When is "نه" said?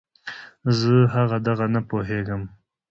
1.73-1.81